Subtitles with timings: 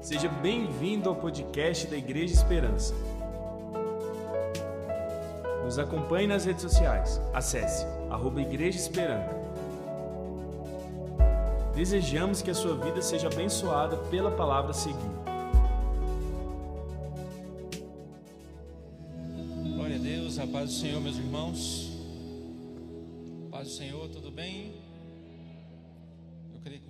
[0.00, 2.94] Seja bem-vindo ao podcast da Igreja Esperança.
[5.64, 7.20] Nos acompanhe nas redes sociais.
[7.34, 9.36] Acesse arroba Igreja Esperança.
[11.74, 15.02] Desejamos que a sua vida seja abençoada pela palavra seguinte.
[19.74, 21.92] Glória a Deus, a paz do Senhor, meus irmãos.
[23.50, 24.87] Paz do Senhor, tudo bem?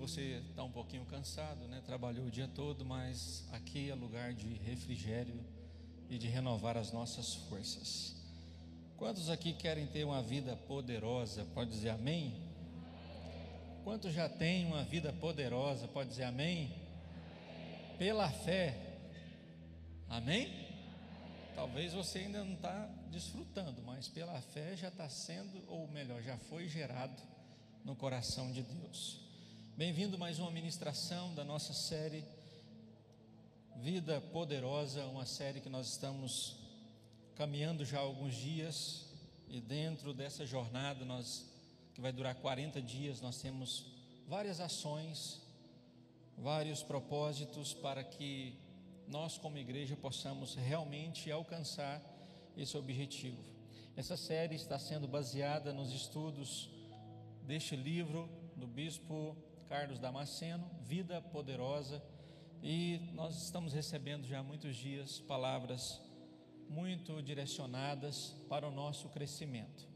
[0.08, 1.82] Você está um pouquinho cansado, né?
[1.84, 5.38] Trabalhou o dia todo, mas aqui é lugar de refrigério
[6.08, 8.16] e de renovar as nossas forças.
[8.96, 11.44] Quantos aqui querem ter uma vida poderosa?
[11.52, 12.34] Pode dizer amém?
[13.84, 15.86] Quantos já têm uma vida poderosa?
[15.86, 16.72] Pode dizer amém?
[17.98, 18.78] Pela fé.
[20.08, 20.48] Amém?
[21.54, 26.38] Talvez você ainda não está desfrutando, mas pela fé já está sendo, ou melhor, já
[26.38, 27.22] foi gerado
[27.84, 29.27] no coração de Deus.
[29.78, 32.24] Bem-vindo mais uma ministração da nossa série
[33.76, 36.56] Vida Poderosa, uma série que nós estamos
[37.36, 39.06] caminhando já há alguns dias
[39.48, 41.48] e dentro dessa jornada nós
[41.94, 43.86] que vai durar 40 dias, nós temos
[44.26, 45.40] várias ações,
[46.36, 48.58] vários propósitos para que
[49.06, 52.02] nós como igreja possamos realmente alcançar
[52.56, 53.38] esse objetivo.
[53.96, 56.68] Essa série está sendo baseada nos estudos
[57.46, 59.36] deste livro do bispo
[59.68, 62.02] Carlos Damasceno, Vida Poderosa,
[62.62, 66.00] e nós estamos recebendo já há muitos dias palavras
[66.70, 69.86] muito direcionadas para o nosso crescimento.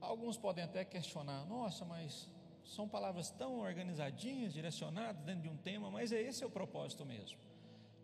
[0.00, 2.26] Alguns podem até questionar: nossa, mas
[2.64, 7.38] são palavras tão organizadinhas, direcionadas dentro de um tema, mas é esse o propósito mesmo.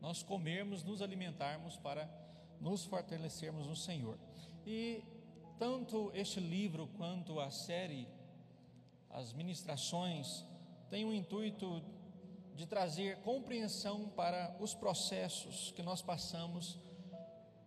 [0.02, 2.06] Nós comermos, nos alimentarmos para
[2.60, 4.18] nos fortalecermos no Senhor.
[4.66, 5.02] E
[5.58, 8.06] tanto este livro quanto a série,
[9.08, 10.44] as ministrações,
[10.90, 11.82] têm o intuito
[12.54, 16.78] de trazer compreensão para os processos que nós passamos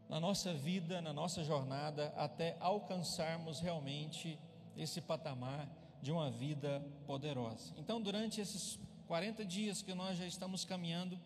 [0.09, 4.39] na nossa vida, na nossa jornada, até alcançarmos realmente
[4.77, 5.67] esse patamar
[6.02, 7.73] de uma vida poderosa.
[7.77, 11.19] Então, durante esses 40 dias que nós já estamos caminhando,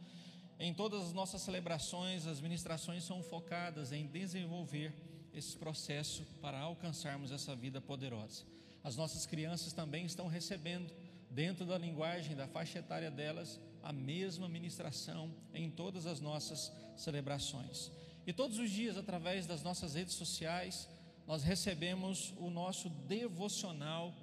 [0.59, 4.93] em todas as nossas celebrações, as ministrações são focadas em desenvolver
[5.33, 8.43] esse processo para alcançarmos essa vida poderosa.
[8.83, 10.93] As nossas crianças também estão recebendo,
[11.31, 17.91] dentro da linguagem, da faixa etária delas, a mesma ministração em todas as nossas celebrações.
[18.27, 20.87] E todos os dias, através das nossas redes sociais,
[21.25, 24.13] nós recebemos o nosso devocional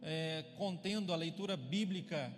[0.00, 2.32] é, contendo a leitura bíblica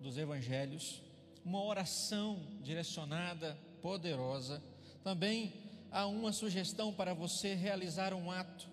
[0.00, 1.00] dos evangelhos,
[1.44, 4.62] uma oração direcionada, poderosa.
[5.02, 5.54] Também
[5.90, 8.68] há uma sugestão para você realizar um ato,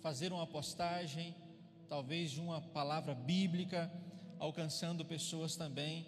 [0.00, 1.34] fazer uma postagem,
[1.88, 3.90] talvez de uma palavra bíblica,
[4.38, 6.06] alcançando pessoas também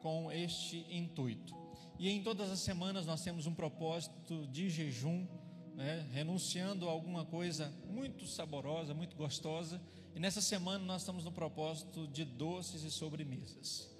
[0.00, 1.54] com este intuito.
[1.98, 5.26] E em todas as semanas nós temos um propósito de jejum,
[5.74, 9.80] né, renunciando a alguma coisa muito saborosa, muito gostosa.
[10.14, 13.90] E nessa semana nós estamos no propósito de doces e sobremesas.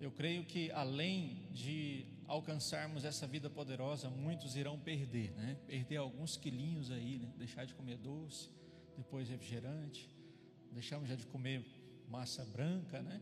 [0.00, 5.56] Eu creio que além de alcançarmos essa vida poderosa, muitos irão perder, né?
[5.66, 7.32] Perder alguns quilinhos aí, né?
[7.36, 8.50] Deixar de comer doce,
[8.96, 10.08] depois refrigerante,
[10.70, 11.64] deixamos já de comer
[12.08, 13.20] massa branca, né?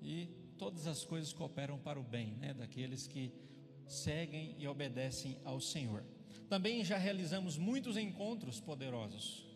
[0.00, 0.26] E
[0.58, 2.54] todas as coisas cooperam para o bem, né?
[2.54, 3.32] Daqueles que
[3.86, 6.04] seguem e obedecem ao Senhor.
[6.48, 9.46] Também já realizamos muitos encontros poderosos,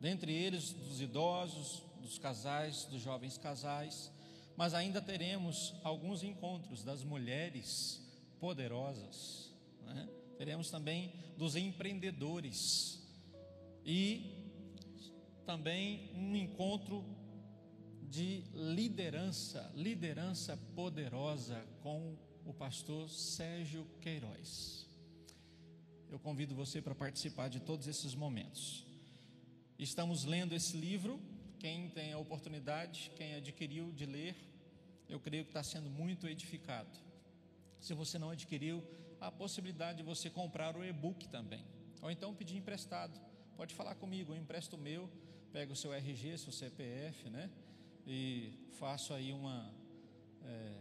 [0.00, 4.12] dentre eles dos idosos, dos casais, dos jovens casais
[4.56, 8.02] mas ainda teremos alguns encontros das mulheres
[8.40, 9.52] poderosas,
[9.84, 10.08] né?
[10.38, 13.02] teremos também dos empreendedores
[13.84, 14.34] e
[15.44, 17.04] também um encontro
[18.16, 22.16] de liderança, liderança poderosa com
[22.46, 24.86] o pastor Sérgio Queiroz.
[26.08, 28.86] Eu convido você para participar de todos esses momentos.
[29.78, 31.20] Estamos lendo esse livro
[31.58, 34.34] quem tem a oportunidade, quem adquiriu de ler,
[35.10, 36.98] eu creio que está sendo muito edificado.
[37.78, 38.82] Se você não adquiriu,
[39.20, 41.66] há a possibilidade de você comprar o e-book também,
[42.00, 43.20] ou então pedir emprestado.
[43.58, 45.06] Pode falar comigo, eu empresto o meu,
[45.52, 47.50] pego o seu RG, seu CPF, né?
[48.06, 49.72] E faço aí uma,
[50.44, 50.74] é,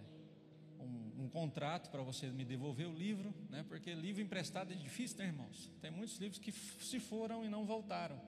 [0.80, 3.66] um, um, contrato para você me devolver o livro, né?
[3.68, 5.72] Porque livro emprestado é difícil, né, irmãos?
[5.82, 8.22] Tem muitos livros que se foram e não voltaram.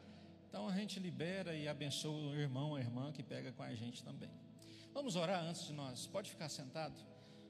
[0.50, 4.04] Então a gente libera e abençoa o irmão, a irmã que pega com a gente
[4.04, 4.32] também.
[4.94, 6.96] Vamos orar antes de nós, pode ficar sentado?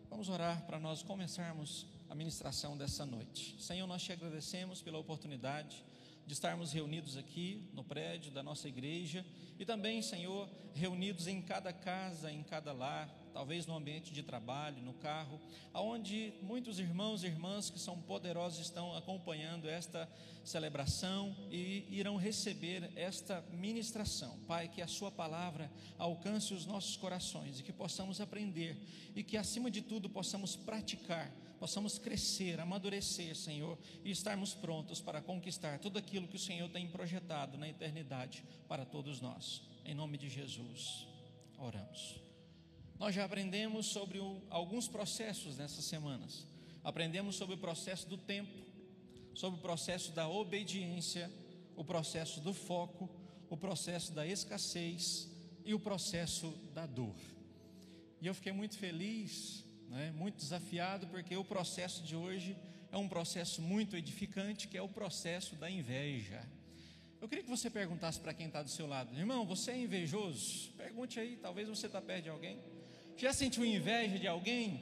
[0.10, 3.62] Vamos orar para nós começarmos a ministração dessa noite.
[3.62, 5.86] Senhor, nós te agradecemos pela oportunidade
[6.28, 9.26] de estarmos reunidos aqui no prédio da nossa igreja
[9.58, 14.82] e também, Senhor, reunidos em cada casa, em cada lar, talvez no ambiente de trabalho,
[14.82, 15.40] no carro,
[15.72, 20.10] aonde muitos irmãos e irmãs que são poderosos estão acompanhando esta
[20.44, 24.40] celebração e irão receber esta ministração.
[24.48, 28.76] Pai, que a Sua palavra alcance os nossos corações e que possamos aprender
[29.16, 35.22] e que, acima de tudo, possamos praticar, possamos crescer, amadurecer, Senhor, e estarmos prontos para
[35.22, 39.62] conquistar tudo aquilo que o Senhor tem projetado na eternidade para todos nós.
[39.86, 41.06] Em nome de Jesus,
[41.60, 42.27] oramos.
[43.00, 46.48] Nós já aprendemos sobre o, alguns processos nessas semanas.
[46.84, 48.66] Aprendemos sobre o processo do tempo,
[49.36, 51.32] sobre o processo da obediência,
[51.76, 53.08] o processo do foco,
[53.50, 55.30] o processo da escassez
[55.64, 57.16] e o processo da dor.
[58.20, 62.58] E eu fiquei muito feliz, né, muito desafiado, porque o processo de hoje
[62.92, 66.42] é um processo muito edificante, que é o processo da inveja.
[67.22, 70.72] Eu queria que você perguntasse para quem está do seu lado, irmão, você é invejoso?
[70.72, 72.77] Pergunte aí, talvez você está perto de alguém.
[73.18, 74.80] Já sentiu inveja de alguém?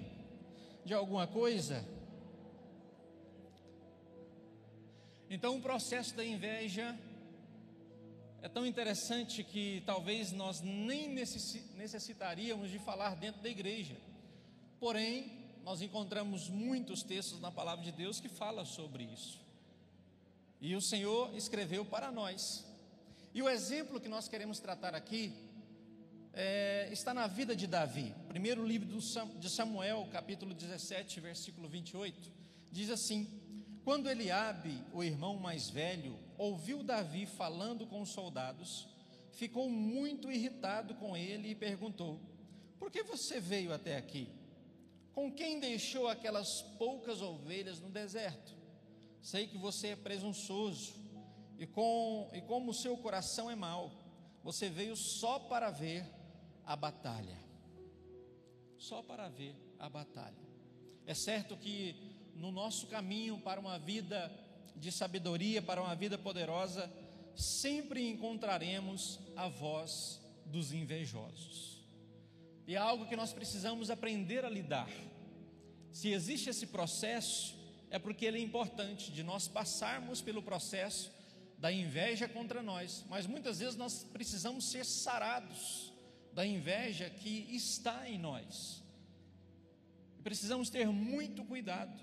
[0.84, 1.86] De alguma coisa?
[5.30, 7.00] Então, o processo da inveja
[8.42, 13.96] é tão interessante que talvez nós nem necessitaríamos de falar dentro da igreja.
[14.82, 15.32] Porém,
[15.64, 19.40] nós encontramos muitos textos na palavra de Deus que falam sobre isso.
[20.60, 22.66] E o Senhor escreveu para nós.
[23.34, 25.34] E o exemplo que nós queremos tratar aqui
[26.36, 28.14] é, está na vida de Davi.
[28.28, 29.00] Primeiro livro
[29.40, 32.32] de Samuel, capítulo 17, versículo 28,
[32.70, 33.28] diz assim:
[33.86, 38.86] Quando Eliabe, o irmão mais velho, ouviu Davi falando com os soldados,
[39.32, 42.20] ficou muito irritado com ele e perguntou:
[42.78, 44.28] Por que você veio até aqui?
[45.14, 48.54] Com quem deixou aquelas poucas ovelhas no deserto?
[49.22, 50.94] Sei que você é presunçoso
[51.58, 53.90] e, com, e como o seu coração é mau,
[54.44, 56.06] você veio só para ver
[56.66, 57.38] a batalha.
[58.78, 60.46] Só para ver a batalha.
[61.06, 61.96] É certo que
[62.36, 64.32] no nosso caminho para uma vida
[64.76, 66.92] de sabedoria, para uma vida poderosa,
[67.36, 71.84] sempre encontraremos a voz dos invejosos.
[72.68, 74.90] E é algo que nós precisamos aprender a lidar.
[75.92, 77.56] Se existe esse processo,
[77.90, 81.12] é porque ele é importante de nós passarmos pelo processo
[81.58, 85.95] da inveja contra nós, mas muitas vezes nós precisamos ser sarados
[86.36, 88.84] da inveja que está em nós.
[90.22, 91.98] Precisamos ter muito cuidado.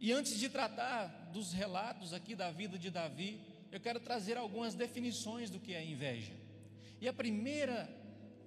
[0.00, 3.38] E antes de tratar dos relatos aqui da vida de Davi,
[3.70, 6.32] eu quero trazer algumas definições do que é inveja.
[7.00, 7.88] E a primeira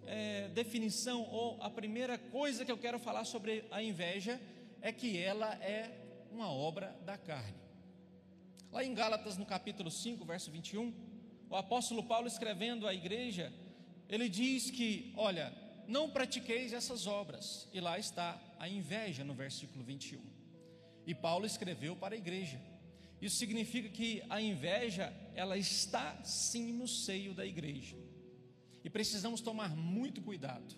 [0.08, 4.42] é, definição, ou a primeira coisa que eu quero falar sobre a inveja,
[4.82, 5.92] é que ela é
[6.32, 7.58] uma obra da carne.
[8.72, 10.92] Lá em Gálatas, no capítulo 5, verso 21,
[11.50, 13.54] o apóstolo Paulo escrevendo à igreja,
[14.10, 15.54] ele diz que, olha,
[15.88, 20.22] não pratiqueis essas obras, e lá está a inveja no versículo 21.
[21.06, 22.60] E Paulo escreveu para a igreja.
[23.22, 27.98] Isso significa que a inveja, ela está sim no seio da igreja.
[28.84, 30.76] E precisamos tomar muito cuidado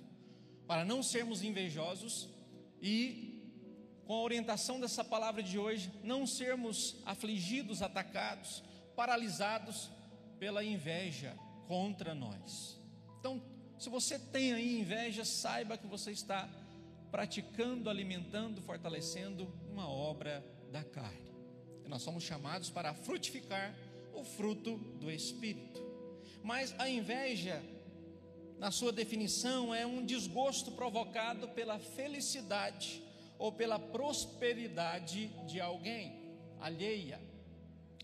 [0.65, 2.29] para não sermos invejosos
[2.81, 3.43] e,
[4.05, 8.63] com a orientação dessa palavra de hoje, não sermos afligidos, atacados,
[8.95, 9.89] paralisados
[10.39, 11.37] pela inveja
[11.67, 12.78] contra nós.
[13.19, 13.41] Então,
[13.77, 16.49] se você tem aí inveja, saiba que você está
[17.11, 21.31] praticando, alimentando, fortalecendo uma obra da carne.
[21.85, 23.75] E nós somos chamados para frutificar
[24.13, 25.81] o fruto do Espírito.
[26.43, 27.61] Mas a inveja,
[28.57, 33.01] na sua definição, é um desgosto provocado pela felicidade
[33.37, 37.19] ou pela prosperidade de alguém alheia.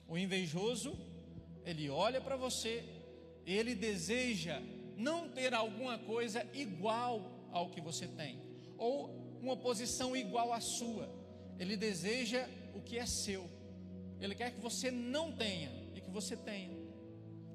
[0.08, 0.98] O invejoso,
[1.66, 2.84] ele olha para você,
[3.46, 4.62] ele deseja
[4.98, 8.42] não ter alguma coisa igual ao que você tem,
[8.78, 9.10] ou
[9.42, 11.10] uma posição igual à sua.
[11.60, 13.50] Ele deseja o que é seu.
[14.20, 16.76] Ele quer que você não tenha e que você tenha.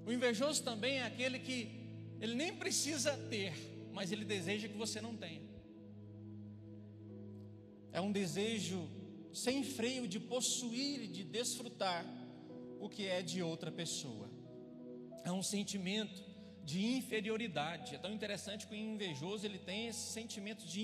[0.07, 1.69] O invejoso também é aquele que
[2.21, 3.53] ele nem precisa ter,
[3.93, 5.43] mas ele deseja que você não tenha.
[7.93, 8.89] É um desejo
[9.33, 12.05] sem freio de possuir e de desfrutar
[12.79, 14.31] o que é de outra pessoa.
[15.25, 16.30] É um sentimento
[16.71, 17.97] de inferioridade.
[17.97, 20.81] É tão interessante que o invejoso ele tem esse sentimento de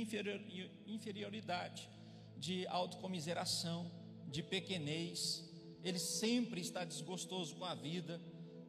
[0.86, 1.88] inferioridade,
[2.36, 3.88] de autocomiseração,
[4.26, 5.44] de pequenez.
[5.84, 8.20] Ele sempre está desgostoso com a vida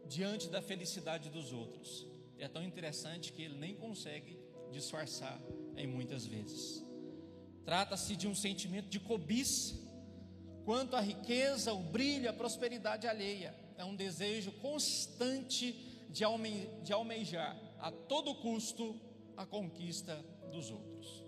[0.06, 2.06] diante da felicidade dos outros.
[2.38, 4.38] É tão interessante que ele nem consegue
[4.72, 5.42] disfarçar
[5.76, 6.86] em muitas vezes.
[7.66, 9.76] Trata-se de um sentimento de cobiça
[10.66, 13.56] quanto à riqueza, o brilho, a prosperidade alheia.
[13.76, 15.87] É um desejo constante
[16.18, 19.00] de, alme, de almejar a todo custo
[19.36, 20.16] a conquista
[20.52, 21.24] dos outros.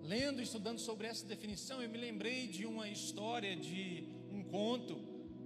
[0.00, 4.96] lendo e estudando sobre essa definição, eu me lembrei de uma história, de um conto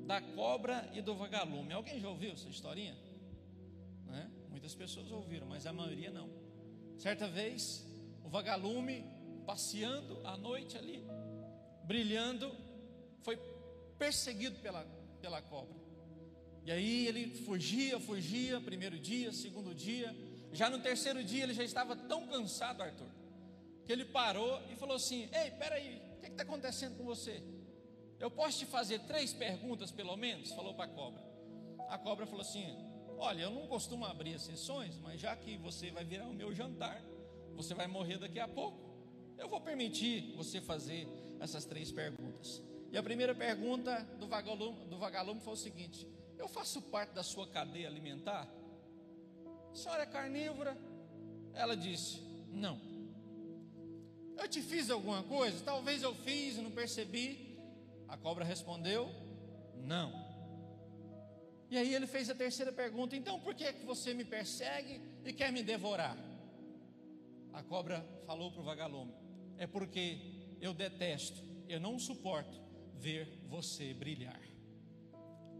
[0.06, 1.72] da cobra e do vagalume.
[1.72, 2.96] Alguém já ouviu essa historinha?
[4.06, 4.30] Né?
[4.48, 6.30] Muitas pessoas ouviram, mas a maioria não.
[6.96, 7.84] Certa vez,
[8.24, 9.04] o vagalume
[9.44, 11.04] passeando à noite ali,
[11.84, 12.50] brilhando,
[13.22, 13.36] foi
[13.98, 14.84] perseguido pela,
[15.20, 15.85] pela cobra.
[16.66, 20.12] E aí ele fugia, fugia, primeiro dia, segundo dia.
[20.52, 23.06] Já no terceiro dia ele já estava tão cansado, Arthur,
[23.86, 27.40] que ele parou e falou assim: Ei, peraí, o que está acontecendo com você?
[28.18, 30.50] Eu posso te fazer três perguntas, pelo menos?
[30.50, 31.22] Falou para a cobra.
[31.88, 32.66] A cobra falou assim:
[33.16, 36.52] Olha, eu não costumo abrir as sessões, mas já que você vai virar o meu
[36.52, 37.00] jantar,
[37.54, 38.76] você vai morrer daqui a pouco,
[39.38, 41.06] eu vou permitir você fazer
[41.38, 42.60] essas três perguntas.
[42.90, 47.22] E a primeira pergunta do vagalume, do vagalume foi o seguinte: Eu faço parte da
[47.22, 48.48] sua cadeia alimentar?
[49.72, 50.76] A senhora é carnívora?
[51.54, 52.80] Ela disse: Não.
[54.36, 55.64] Eu te fiz alguma coisa?
[55.64, 57.58] Talvez eu fiz e não percebi.
[58.08, 59.08] A cobra respondeu:
[59.74, 60.26] Não.
[61.70, 65.00] E aí ele fez a terceira pergunta: Então por que, é que você me persegue
[65.24, 66.16] e quer me devorar?
[67.52, 69.14] A cobra falou para o vagalume:
[69.58, 72.60] É porque eu detesto, eu não suporto
[72.94, 74.40] ver você brilhar.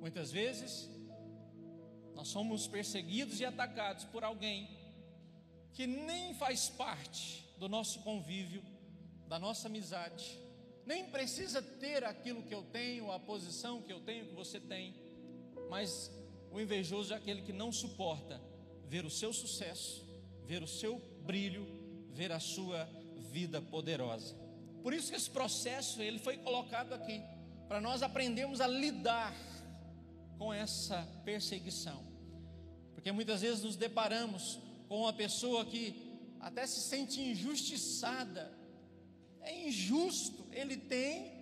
[0.01, 0.89] Muitas vezes,
[2.15, 4.69] nós somos perseguidos e atacados por alguém
[5.73, 8.63] que nem faz parte do nosso convívio,
[9.29, 10.39] da nossa amizade,
[10.87, 14.95] nem precisa ter aquilo que eu tenho, a posição que eu tenho, que você tem,
[15.69, 16.11] mas
[16.51, 18.41] o invejoso é aquele que não suporta
[18.87, 20.07] ver o seu sucesso,
[20.45, 21.67] ver o seu brilho,
[22.13, 22.89] ver a sua
[23.31, 24.35] vida poderosa.
[24.83, 27.21] Por isso que esse processo ele foi colocado aqui
[27.67, 29.35] para nós aprendermos a lidar
[30.39, 32.05] com essa perseguição.
[32.95, 36.07] Porque muitas vezes nos deparamos com uma pessoa que
[36.41, 38.53] até se sente injustiçada.
[39.41, 41.33] É injusto, ele tem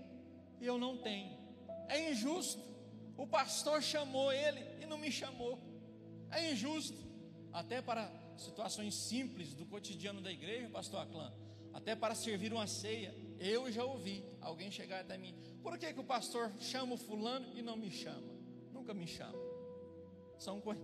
[0.60, 1.36] e eu não tenho.
[1.88, 2.62] É injusto.
[3.16, 5.58] O pastor chamou ele e não me chamou.
[6.30, 6.98] É injusto.
[7.52, 11.32] Até para situações simples do cotidiano da igreja, pastor Aclan,
[11.72, 15.34] até para servir uma ceia, eu já ouvi alguém chegar até mim.
[15.62, 18.33] Por que, que o pastor chama o fulano e não me chama?
[18.84, 19.38] Nunca me chama.
[20.38, 20.76] São co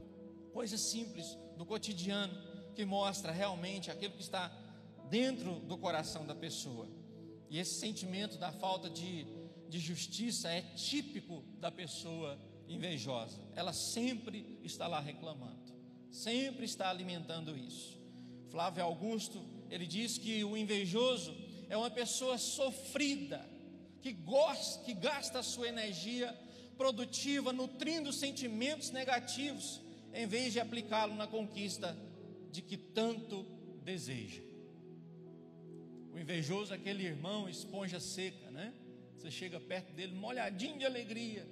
[0.55, 2.33] coisas simples do cotidiano
[2.75, 4.51] que mostra realmente aquilo que está
[5.11, 6.89] dentro do coração da pessoa.
[7.51, 9.27] E esse sentimento da falta de,
[9.69, 13.39] de justiça é típico da pessoa invejosa.
[13.55, 15.75] Ela sempre está lá reclamando,
[16.11, 17.99] sempre está alimentando isso.
[18.49, 21.37] Flávio Augusto, ele diz que o invejoso
[21.69, 23.47] é uma pessoa sofrida,
[24.01, 26.35] que gosta, que gasta a sua energia
[26.81, 29.83] produtiva nutrindo sentimentos negativos,
[30.15, 31.95] em vez de aplicá-lo na conquista
[32.51, 33.43] de que tanto
[33.85, 34.41] deseja.
[36.11, 38.73] O invejoso é aquele irmão esponja seca, né?
[39.19, 41.47] Você chega perto dele molhadinho de alegria.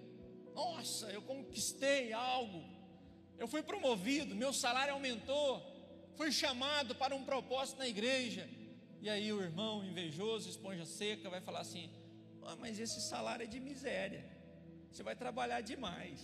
[0.55, 2.65] Nossa, eu conquistei algo.
[3.39, 5.63] Eu fui promovido, meu salário aumentou.
[6.17, 8.49] Fui chamado para um propósito na igreja.
[9.03, 11.91] E aí o irmão invejoso, esponja seca, vai falar assim:
[12.45, 14.38] ah, mas esse salário é de miséria.
[14.93, 16.21] Você vai trabalhar demais.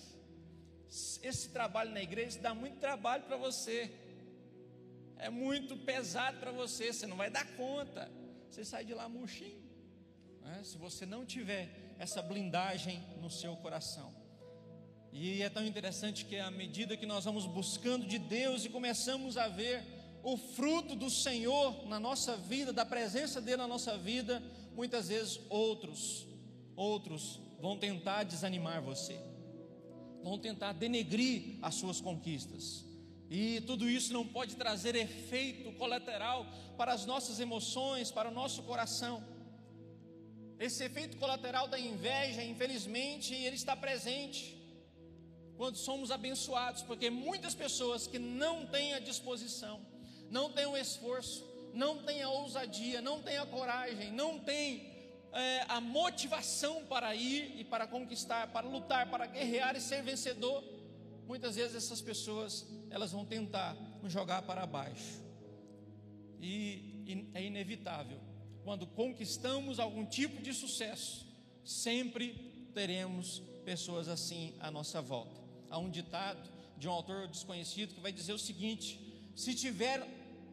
[1.23, 3.93] Esse trabalho na igreja dá muito trabalho para você.
[5.17, 8.11] É muito pesado para você, você não vai dar conta.
[8.51, 9.63] Você sai de lá murchinho.
[10.41, 10.61] Né?
[10.63, 14.13] Se você não tiver essa blindagem no seu coração.
[15.13, 19.37] E é tão interessante que à medida que nós vamos buscando de Deus e começamos
[19.37, 19.85] a ver
[20.25, 24.43] o fruto do Senhor na nossa vida, da presença dele na nossa vida,
[24.75, 26.27] muitas vezes outros,
[26.75, 29.19] outros vão tentar desanimar você,
[30.23, 32.85] vão tentar denegrir as suas conquistas.
[33.31, 36.47] E tudo isso não pode trazer efeito colateral
[36.77, 39.25] para as nossas emoções, para o nosso coração.
[40.59, 44.57] Esse efeito colateral da inveja, infelizmente, ele está presente
[45.57, 49.81] quando somos abençoados, porque muitas pessoas que não têm a disposição,
[50.31, 54.94] não tem o esforço, não tem a ousadia, não tem a coragem, não tem
[55.35, 60.63] é, a motivação para ir e para conquistar, para lutar, para guerrear e ser vencedor,
[61.27, 65.21] muitas vezes essas pessoas elas vão tentar jogar para baixo.
[66.41, 68.21] E, e é inevitável,
[68.63, 71.27] quando conquistamos algum tipo de sucesso,
[71.65, 75.41] sempre teremos pessoas assim à nossa volta.
[75.69, 76.49] Há um ditado
[76.79, 79.01] de um autor desconhecido que vai dizer o seguinte:
[79.35, 80.07] se tiver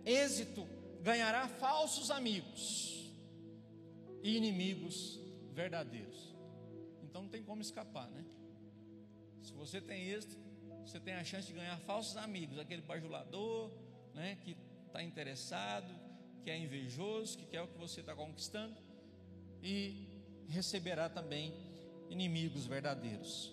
[0.05, 0.67] êxito,
[1.03, 3.00] ganhará falsos amigos
[4.23, 5.19] e inimigos
[5.53, 6.33] verdadeiros.
[7.03, 8.23] Então não tem como escapar, né?
[9.41, 10.37] Se você tem êxito,
[10.85, 13.71] você tem a chance de ganhar falsos amigos, aquele bajulador,
[14.13, 14.55] né, que
[14.87, 15.93] está interessado,
[16.43, 18.75] que é invejoso, que quer o que você está conquistando,
[19.61, 20.07] e
[20.47, 21.53] receberá também
[22.09, 23.51] inimigos verdadeiros.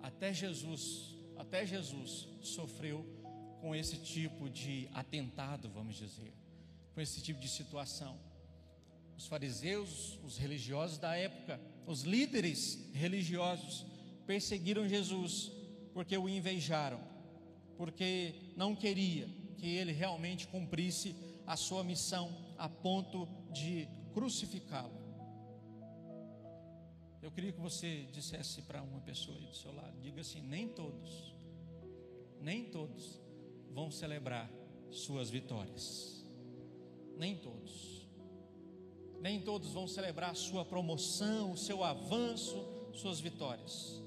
[0.00, 3.04] Até Jesus, até Jesus sofreu
[3.60, 6.32] com esse tipo de atentado, vamos dizer,
[6.94, 8.18] com esse tipo de situação.
[9.18, 13.84] Os fariseus, os religiosos da época, os líderes religiosos
[14.24, 15.50] perseguiram Jesus
[15.92, 17.00] porque o invejaram,
[17.76, 24.96] porque não queria que ele realmente cumprisse a sua missão a ponto de crucificá-lo.
[27.20, 30.68] Eu queria que você dissesse para uma pessoa aí do seu lado, diga assim: nem
[30.68, 31.34] todos,
[32.40, 33.20] nem todos
[33.72, 34.48] vão celebrar
[34.92, 36.24] suas vitórias.
[37.16, 37.97] Nem todos.
[39.20, 44.00] Nem todos vão celebrar sua promoção, o seu avanço, suas vitórias.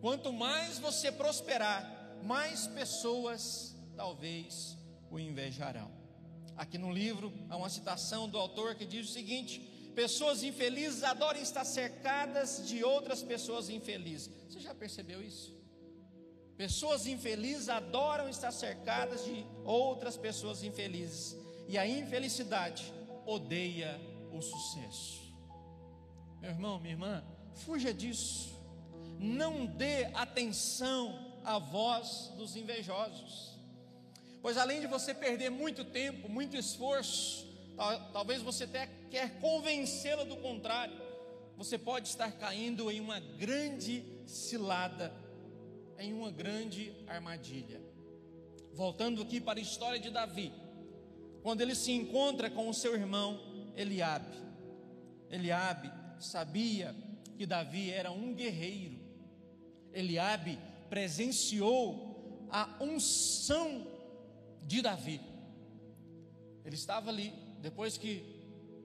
[0.00, 4.76] Quanto mais você prosperar, mais pessoas talvez
[5.10, 5.90] o invejarão.
[6.56, 9.60] Aqui no livro há uma citação do autor que diz o seguinte:
[9.94, 14.30] Pessoas infelizes adoram estar cercadas de outras pessoas infelizes.
[14.48, 15.54] Você já percebeu isso?
[16.56, 21.36] Pessoas infelizes adoram estar cercadas de outras pessoas infelizes.
[21.68, 22.92] E a infelicidade
[23.26, 24.00] odeia
[24.36, 25.22] o sucesso.
[26.40, 27.24] Meu irmão, minha irmã,
[27.54, 28.54] fuja disso.
[29.18, 33.58] Não dê atenção à voz dos invejosos.
[34.42, 37.46] Pois além de você perder muito tempo, muito esforço,
[38.12, 40.96] talvez você até quer convencê-la do contrário,
[41.56, 45.26] você pode estar caindo em uma grande cilada
[45.98, 47.80] em uma grande armadilha.
[48.72, 50.52] Voltando aqui para a história de Davi,
[51.42, 53.45] quando ele se encontra com o seu irmão
[53.76, 54.36] Eliabe.
[55.30, 56.94] Eliabe sabia
[57.36, 58.98] que Davi era um guerreiro.
[59.92, 63.86] Eliabe presenciou a unção
[64.62, 65.20] de Davi.
[66.64, 68.34] Ele estava ali, depois que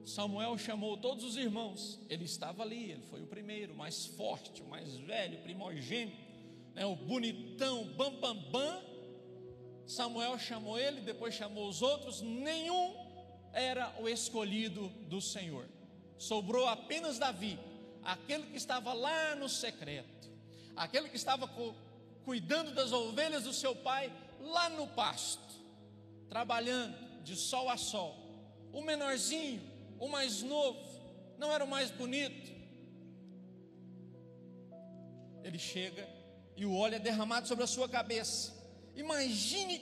[0.04, 4.62] Samuel chamou todos os irmãos, ele estava ali, ele foi o primeiro, o mais forte,
[4.62, 6.32] o mais velho, primogênito
[6.74, 8.82] né, o bonitão, bam, bam, bam.
[9.86, 13.01] Samuel chamou ele, depois chamou os outros, nenhum
[13.52, 15.68] era o escolhido do Senhor.
[16.18, 17.58] Sobrou apenas Davi,
[18.02, 20.30] aquele que estava lá no secreto,
[20.76, 21.48] aquele que estava
[22.24, 25.54] cuidando das ovelhas do seu pai lá no pasto,
[26.28, 28.16] trabalhando de sol a sol.
[28.72, 29.62] O menorzinho,
[29.98, 30.80] o mais novo,
[31.38, 32.52] não era o mais bonito.
[35.42, 36.08] Ele chega
[36.56, 38.54] e o óleo é derramado sobre a sua cabeça.
[38.94, 39.80] Imagine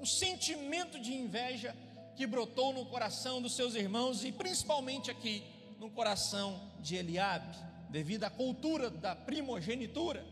[0.00, 1.76] o sentimento de inveja
[2.16, 5.42] que brotou no coração dos seus irmãos e principalmente aqui
[5.78, 7.56] no coração de Eliabe,
[7.90, 10.24] devido à cultura da primogenitura.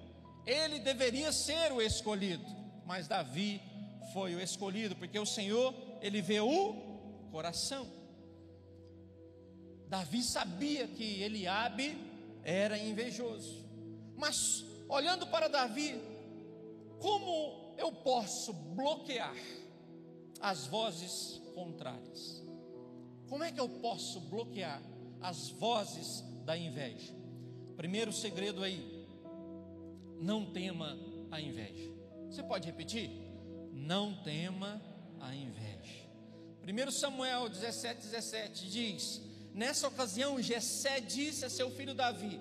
[0.47, 2.45] Ele deveria ser o escolhido,
[2.87, 3.61] mas Davi
[4.13, 6.75] foi o escolhido, porque o Senhor, ele vê o
[7.31, 7.87] coração.
[9.89, 11.99] Davi sabia que Eliabe
[12.45, 13.65] era invejoso,
[14.17, 16.01] mas olhando para Davi,
[17.01, 19.35] como eu posso bloquear
[20.41, 22.43] as vozes contrárias?
[23.29, 24.83] Como é que eu posso bloquear
[25.21, 27.13] as vozes da inveja?
[27.77, 29.07] Primeiro segredo aí,
[30.21, 30.99] não tema
[31.31, 31.91] a inveja.
[32.29, 33.11] Você pode repetir?
[33.73, 34.83] Não tema
[35.21, 36.09] a inveja.
[36.63, 39.23] 1 Samuel 17, 17 diz:
[39.55, 42.41] Nessa ocasião, Jessé disse a seu filho Davi: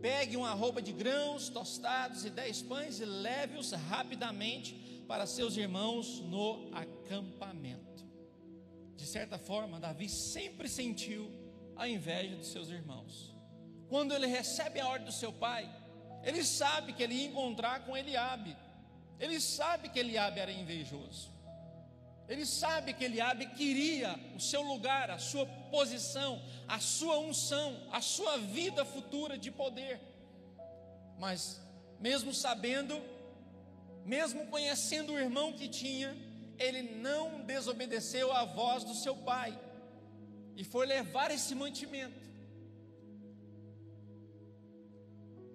[0.00, 4.74] Pegue uma roupa de grãos tostados e dez pães e leve-os rapidamente
[5.06, 7.83] para seus irmãos no acampamento.
[9.04, 11.30] De certa forma, Davi sempre sentiu
[11.76, 13.36] a inveja dos seus irmãos.
[13.86, 15.70] Quando ele recebe a ordem do seu pai,
[16.22, 18.56] ele sabe que ele ia encontrar com Eliabe.
[19.20, 21.30] Ele sabe que Eliabe era invejoso.
[22.26, 28.00] Ele sabe que Eliabe queria o seu lugar, a sua posição, a sua unção, a
[28.00, 30.00] sua vida futura de poder.
[31.18, 31.60] Mas
[32.00, 32.98] mesmo sabendo,
[34.02, 36.16] mesmo conhecendo o irmão que tinha,
[36.58, 39.58] ele não desobedeceu à voz do seu pai
[40.56, 42.24] e foi levar esse mantimento.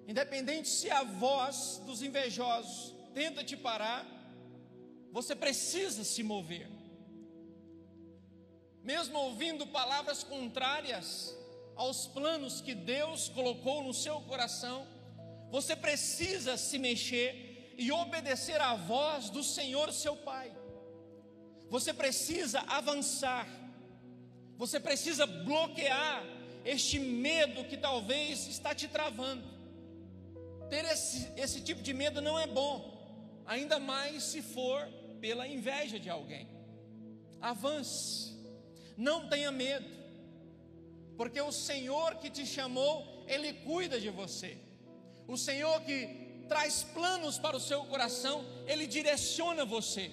[0.07, 4.05] Independente se a voz dos invejosos tenta te parar,
[5.11, 6.67] você precisa se mover.
[8.83, 11.35] Mesmo ouvindo palavras contrárias
[11.75, 14.87] aos planos que Deus colocou no seu coração,
[15.51, 20.58] você precisa se mexer e obedecer à voz do Senhor, seu Pai.
[21.69, 23.47] Você precisa avançar.
[24.57, 26.23] Você precisa bloquear
[26.65, 29.47] este medo que talvez está te travando.
[30.69, 34.87] Ter esse, esse tipo de medo não é bom, ainda mais se for
[35.19, 36.47] pela inveja de alguém.
[37.41, 38.37] Avance.
[38.97, 39.89] Não tenha medo,
[41.15, 44.57] porque o Senhor que te chamou, Ele cuida de você.
[45.25, 50.11] O Senhor que traz planos para o seu coração, Ele direciona você.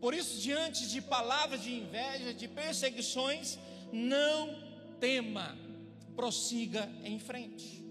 [0.00, 3.58] Por isso, diante de palavras de inveja, de perseguições,
[3.92, 4.56] não
[5.00, 5.56] tema,
[6.14, 7.84] prossiga em frente.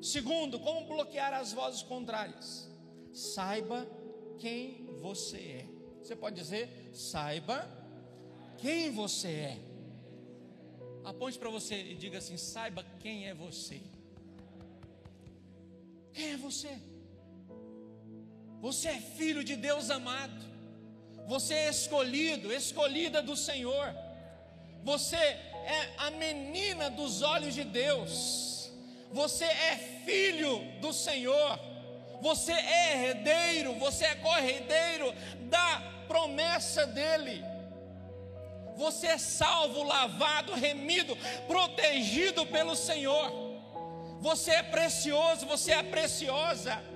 [0.00, 2.70] Segundo, como bloquear as vozes contrárias?
[3.12, 3.88] Saiba
[4.38, 5.66] quem você é.
[6.02, 7.68] Você pode dizer, saiba
[8.58, 9.58] quem você é.
[11.04, 13.80] Aponte para você e diga assim: saiba quem é você.
[16.12, 16.78] Quem é você?
[18.60, 20.55] Você é filho de Deus amado.
[21.26, 23.94] Você é escolhido, escolhida do Senhor.
[24.84, 28.70] Você é a menina dos olhos de Deus.
[29.12, 31.58] Você é filho do Senhor.
[32.22, 35.12] Você é herdeiro, você é corredeiro
[35.50, 37.44] da promessa dele.
[38.76, 43.32] Você é salvo, lavado, remido, protegido pelo Senhor.
[44.20, 46.95] Você é precioso, você é preciosa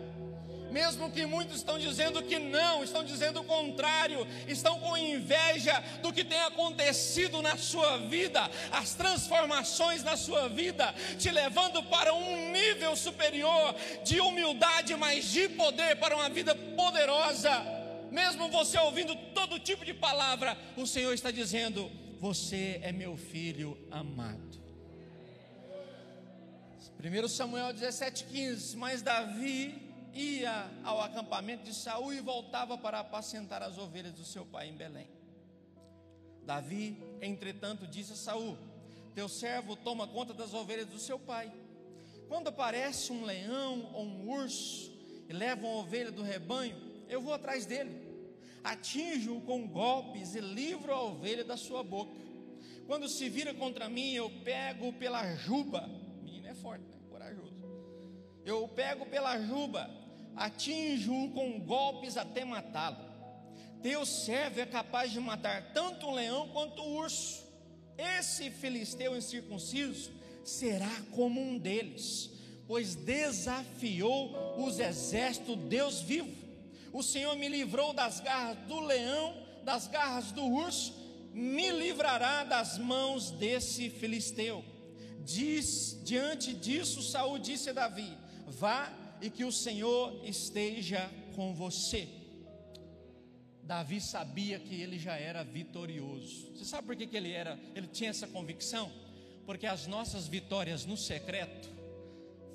[0.71, 6.13] mesmo que muitos estão dizendo que não, estão dizendo o contrário, estão com inveja do
[6.13, 12.53] que tem acontecido na sua vida, as transformações na sua vida, te levando para um
[12.53, 17.51] nível superior de humildade, mas de poder, para uma vida poderosa.
[18.11, 23.79] Mesmo você ouvindo todo tipo de palavra, o Senhor está dizendo: Você é meu filho
[23.91, 24.61] amado.
[27.03, 33.79] 1 Samuel 17,15, mas Davi ia ao acampamento de Saul e voltava para apacentar as
[33.79, 35.09] ovelhas do seu pai em Belém.
[36.44, 38.57] Davi, entretanto, disse a Saul:
[39.14, 41.53] Teu servo toma conta das ovelhas do seu pai.
[42.29, 44.92] Quando aparece um leão ou um urso
[45.29, 46.77] e leva uma ovelha do rebanho,
[47.09, 47.90] eu vou atrás dele,
[48.62, 52.14] atinjo-o com golpes e livro a ovelha da sua boca.
[52.87, 55.88] Quando se vira contra mim, eu pego pela juba.
[56.23, 56.99] Menino é forte, né?
[57.09, 57.55] Corajoso.
[58.44, 59.88] Eu pego pela juba
[60.37, 63.11] atinjo-o com golpes até matá-lo.
[63.83, 67.45] Teu servo é capaz de matar tanto o leão quanto o urso.
[67.97, 70.11] Esse filisteu incircunciso
[70.45, 72.31] será como um deles,
[72.66, 76.31] pois desafiou os exércitos Deus vivo.
[76.93, 80.95] O Senhor me livrou das garras do leão, das garras do urso,
[81.33, 84.64] me livrará das mãos desse filisteu.
[85.25, 88.16] Diz, diante disso, Saul disse a Davi:
[88.47, 92.09] Vá e que o Senhor esteja com você.
[93.63, 96.53] Davi sabia que ele já era vitorioso.
[96.57, 97.59] Você sabe por que, que ele era?
[97.75, 98.91] Ele tinha essa convicção?
[99.47, 101.69] Porque as nossas vitórias no secreto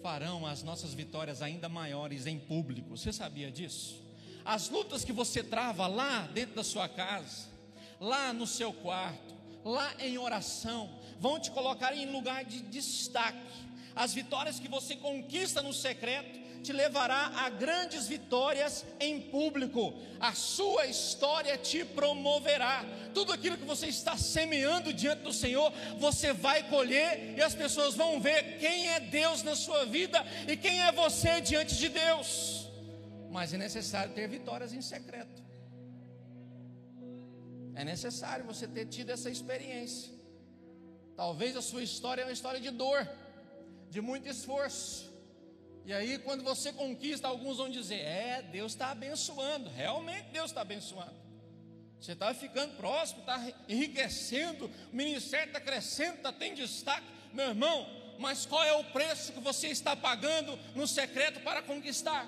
[0.01, 2.97] farão as nossas vitórias ainda maiores em público.
[2.97, 4.04] Você sabia disso?
[4.43, 7.47] As lutas que você trava lá dentro da sua casa,
[7.99, 13.39] lá no seu quarto, lá em oração, vão te colocar em lugar de destaque.
[13.95, 19.93] As vitórias que você conquista no secreto te levará a grandes vitórias em público.
[20.19, 22.84] A sua história te promoverá.
[23.13, 27.93] Tudo aquilo que você está semeando diante do Senhor, você vai colher e as pessoas
[27.93, 32.30] vão ver quem é Deus na sua vida e quem é você diante de Deus.
[33.30, 35.43] Mas é necessário ter vitórias em secreto.
[37.75, 40.13] É necessário você ter tido essa experiência.
[41.15, 43.08] Talvez a sua história é uma história de dor,
[43.89, 45.14] de muito esforço
[45.85, 49.69] e aí, quando você conquista, alguns vão dizer: É, Deus está abençoando.
[49.69, 51.13] Realmente, Deus está abençoando.
[52.01, 57.05] Você está ficando próximo, está enriquecendo, o ministério está crescendo, está tendo destaque.
[57.33, 57.87] Meu irmão,
[58.19, 62.27] mas qual é o preço que você está pagando no secreto para conquistar?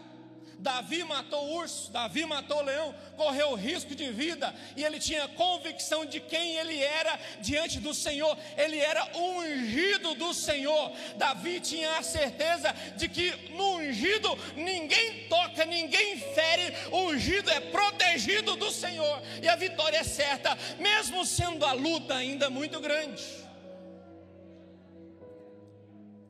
[0.60, 5.28] Davi matou o urso, Davi matou o leão, correu risco de vida e ele tinha
[5.28, 8.36] convicção de quem ele era diante do Senhor.
[8.58, 10.92] Ele era ungido do Senhor.
[11.16, 16.74] Davi tinha a certeza de que no ungido ninguém toca, ninguém fere.
[16.92, 22.16] O ungido é protegido do Senhor e a vitória é certa, mesmo sendo a luta
[22.16, 23.24] ainda muito grande.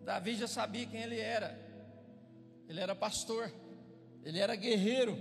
[0.01, 1.57] Davi já sabia quem ele era.
[2.67, 3.53] Ele era pastor
[4.23, 5.17] ele era guerreiro,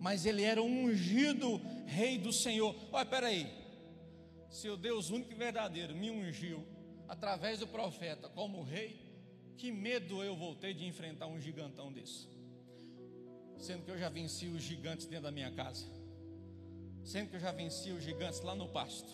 [0.00, 2.74] mas ele era ungido rei do Senhor.
[2.92, 3.50] Olha, peraí,
[4.48, 6.66] se o Deus único e verdadeiro me ungiu
[7.08, 9.10] através do profeta como rei,
[9.56, 12.28] que medo eu voltei de enfrentar um gigantão desse,
[13.58, 15.86] sendo que eu já venci os gigantes dentro da minha casa,
[17.04, 19.12] sendo que eu já venci os gigantes lá no pasto,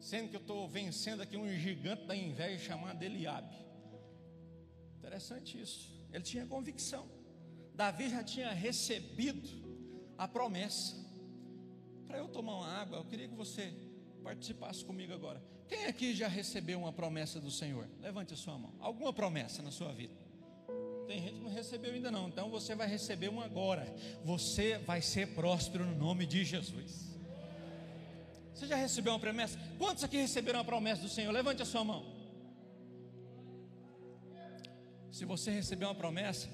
[0.00, 3.54] sendo que eu estou vencendo aqui um gigante da inveja chamado Eliabe.
[4.98, 5.92] Interessante isso.
[6.12, 7.08] Ele tinha convicção.
[7.74, 9.48] Davi já tinha recebido
[10.18, 10.96] a promessa.
[12.06, 13.72] Para eu tomar uma água, eu queria que você
[14.22, 15.42] participasse comigo agora.
[15.68, 17.88] Quem aqui já recebeu uma promessa do Senhor?
[18.00, 18.74] Levante a sua mão.
[18.78, 20.14] Alguma promessa na sua vida?
[21.06, 23.84] Tem gente que não recebeu ainda não, então você vai receber uma agora.
[24.24, 27.12] Você vai ser próspero no nome de Jesus.
[28.54, 29.58] Você já recebeu uma promessa?
[29.78, 31.32] Quantos aqui receberam a promessa do Senhor?
[31.32, 32.04] Levante a sua mão.
[35.10, 36.48] Se você recebeu uma promessa,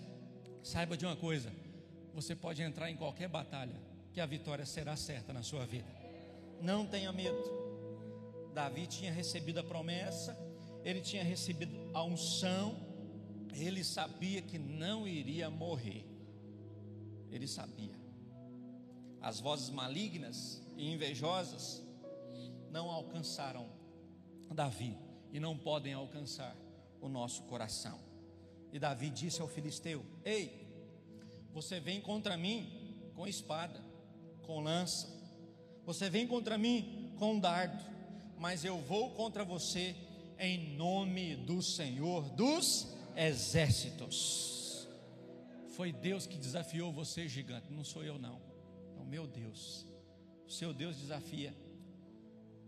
[0.62, 1.52] saiba de uma coisa:
[2.14, 3.74] você pode entrar em qualquer batalha,
[4.12, 5.88] que a vitória será certa na sua vida.
[6.60, 7.58] Não tenha medo.
[8.52, 10.36] Davi tinha recebido a promessa,
[10.84, 12.76] ele tinha recebido a unção,
[13.52, 16.04] ele sabia que não iria morrer.
[17.30, 17.94] Ele sabia.
[19.20, 21.82] As vozes malignas e invejosas
[22.70, 23.68] não alcançaram
[24.54, 24.96] Davi
[25.32, 26.56] e não podem alcançar
[27.00, 28.07] o nosso coração.
[28.72, 30.66] E Davi disse ao filisteu: Ei,
[31.52, 33.80] você vem contra mim com espada,
[34.42, 35.08] com lança,
[35.84, 37.82] você vem contra mim com dardo,
[38.38, 39.96] mas eu vou contra você
[40.38, 44.86] em nome do Senhor dos exércitos.
[45.70, 48.40] Foi Deus que desafiou você, gigante, não sou eu, não,
[48.96, 49.86] é o meu Deus.
[50.46, 51.54] O seu Deus desafia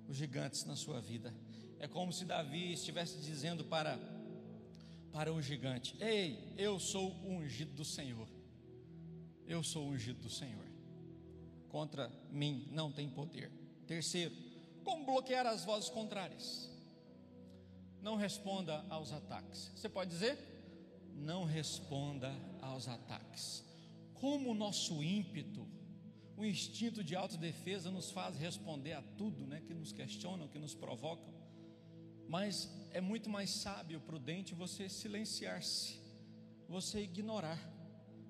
[0.08, 1.34] os gigantes na sua vida.
[1.78, 3.98] É como se Davi estivesse dizendo para,
[5.12, 8.28] para o gigante: Ei, eu sou o ungido do Senhor.
[9.46, 10.64] Eu sou o ungido do Senhor.
[11.68, 13.50] Contra mim não tem poder.
[13.86, 14.34] Terceiro,
[14.84, 16.68] como bloquear as vozes contrárias?
[18.00, 19.70] Não responda aos ataques.
[19.74, 20.38] Você pode dizer?
[21.14, 23.64] Não responda aos ataques.
[24.14, 25.66] Como o nosso ímpeto
[26.40, 30.74] o instinto de autodefesa nos faz responder a tudo, né, que nos questionam, que nos
[30.74, 31.34] provocam.
[32.34, 36.00] Mas é muito mais sábio, prudente você silenciar-se,
[36.68, 37.58] você ignorar,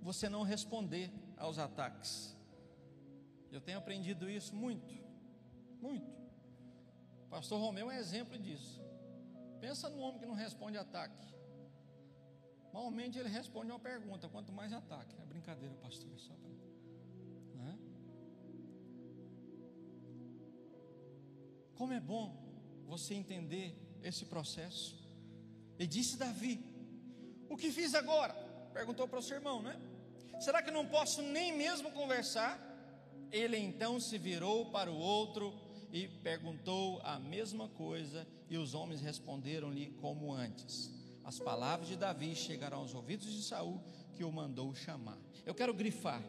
[0.01, 2.35] você não responder aos ataques.
[3.53, 4.95] Eu tenho aprendido isso muito,
[5.83, 6.11] muito.
[7.29, 8.81] Pastor Romeu é exemplo disso.
[9.61, 11.29] Pensa no homem que não responde ataque.
[12.73, 15.15] Normalmente ele responde uma pergunta, quanto mais ataque.
[15.21, 16.51] É brincadeira, pastor, só para.
[21.75, 22.27] Como é bom
[22.87, 24.97] você entender esse processo.
[25.79, 26.61] E disse Davi:
[27.49, 28.35] O que fiz agora?
[28.73, 29.79] Perguntou para o seu irmão, né?
[30.41, 32.59] Será que não posso nem mesmo conversar?
[33.31, 35.55] Ele então se virou para o outro
[35.93, 40.91] e perguntou a mesma coisa, e os homens responderam-lhe como antes.
[41.25, 43.81] As palavras de Davi chegaram aos ouvidos de Saul,
[44.15, 45.19] que o mandou chamar.
[45.45, 46.23] Eu quero grifar.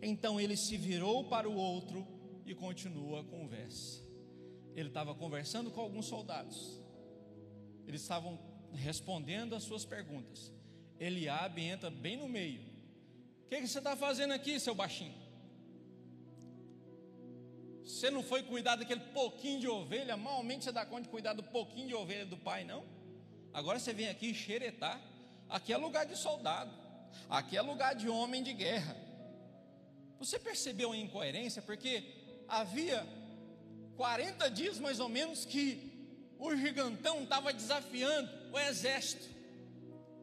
[0.00, 2.06] Então ele se virou para o outro
[2.44, 4.02] e continua a conversa
[4.74, 6.80] ele estava conversando com alguns soldados.
[7.86, 8.38] Eles estavam
[8.74, 10.52] respondendo às suas perguntas.
[10.98, 12.60] Eliabe entra bem no meio.
[13.44, 15.14] O que, que você está fazendo aqui, seu baixinho?
[17.84, 20.16] Você não foi cuidar daquele pouquinho de ovelha?
[20.16, 22.84] Malmente você dá conta de cuidar do pouquinho de ovelha do pai, não?
[23.52, 25.00] Agora você vem aqui xeretar.
[25.48, 26.72] Aqui é lugar de soldado.
[27.28, 28.96] Aqui é lugar de homem de guerra.
[30.18, 31.60] Você percebeu a incoerência?
[31.60, 32.04] Porque
[32.48, 33.06] havia
[33.96, 35.91] 40 dias mais ou menos que
[36.42, 39.30] o gigantão estava desafiando o exército.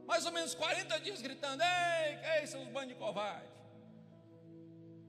[0.06, 3.48] Mais ou menos 40 dias gritando: Ei, que é seus bandos de covarde.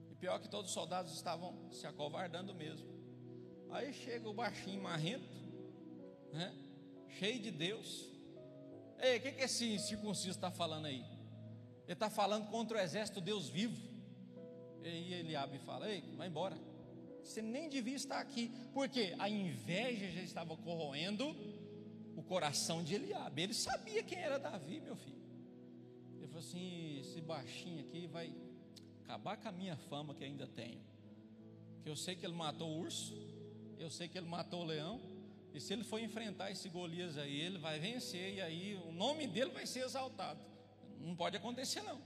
[0.09, 2.87] E pior que todos os soldados estavam se acovardando mesmo.
[3.71, 5.27] Aí chega o baixinho marrento,
[6.31, 6.53] né?
[7.19, 8.09] cheio de Deus.
[8.99, 11.03] Ei, o que, que esse circunciso está falando aí?
[11.83, 13.91] Ele está falando contra o exército Deus vivo.
[14.81, 16.70] E ele abre e fala: Ei, vai embora.
[17.23, 21.35] Você nem devia estar aqui, porque a inveja já estava corroendo
[22.15, 23.41] o coração de Eliabe.
[23.43, 25.21] Ele sabia quem era Davi, meu filho.
[26.17, 28.33] Ele falou assim: esse baixinho aqui vai
[29.03, 30.81] acabar com a minha fama que ainda tenho.
[31.81, 33.13] Que eu sei que ele matou o urso,
[33.79, 35.01] eu sei que ele matou o leão,
[35.53, 39.27] e se ele for enfrentar esse Golias aí, ele vai vencer, e aí o nome
[39.27, 40.39] dele vai ser exaltado.
[40.99, 41.99] Não pode acontecer, não.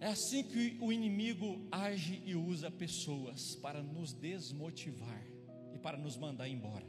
[0.00, 5.26] É assim que o inimigo age e usa pessoas para nos desmotivar
[5.72, 6.86] e para nos mandar embora.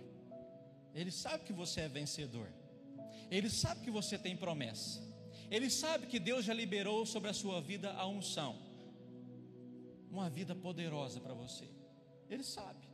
[0.93, 2.49] Ele sabe que você é vencedor.
[3.29, 5.01] Ele sabe que você tem promessa.
[5.49, 8.57] Ele sabe que Deus já liberou sobre a sua vida a unção.
[10.09, 11.69] Uma vida poderosa para você.
[12.29, 12.85] Ele sabe.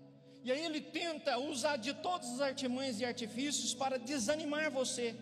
[0.44, 5.16] E aí ele tenta usar de todos os artimanhos e artifícios para desanimar você.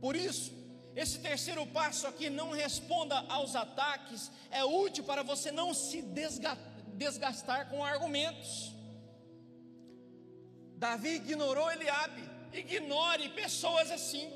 [0.00, 0.52] Por isso,
[0.94, 6.02] esse terceiro passo aqui, não responda aos ataques, é útil para você não se
[6.94, 8.72] desgastar com argumentos.
[10.76, 12.22] Davi ignorou Eliabe,
[12.52, 14.28] ignore pessoas assim.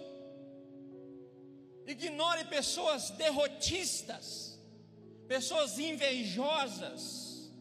[1.86, 4.58] Ignore pessoas derrotistas,
[5.28, 7.52] pessoas invejosas,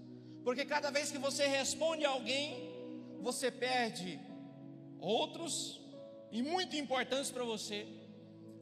[0.43, 2.71] porque cada vez que você responde a alguém,
[3.21, 4.19] você perde
[4.99, 5.81] outros
[6.31, 7.85] e muito importantes para você,